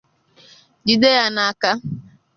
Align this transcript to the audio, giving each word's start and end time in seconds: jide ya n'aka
jide 0.87 1.09
ya 1.17 1.25
n'aka 1.35 1.71